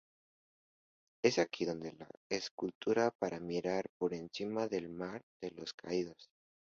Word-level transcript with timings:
Es 1.23 1.37
aquí 1.37 1.63
donde 1.65 1.91
la 1.93 2.09
escultura 2.31 3.11
para 3.11 3.39
mirar 3.39 3.85
por 3.99 4.15
encima 4.15 4.67
del 4.67 4.89
mar 4.89 5.21
de 5.43 5.51
los 5.51 5.73
caídos. 5.75 6.31